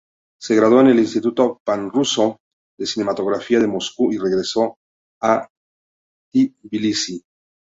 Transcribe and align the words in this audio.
Se 0.41 0.55
graduó 0.55 0.81
en 0.81 0.87
el 0.87 0.97
Instituto 0.99 1.61
Panruso 1.63 2.39
de 2.75 2.87
Cinematografía 2.87 3.59
de 3.59 3.67
Moscú 3.67 4.11
y 4.11 4.17
regresó 4.17 4.75
a 5.21 5.47
Tbilisi. 6.33 7.23